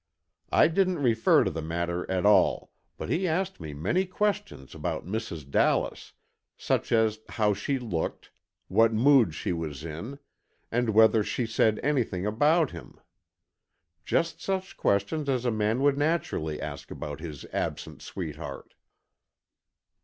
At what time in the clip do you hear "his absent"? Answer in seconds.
17.19-18.01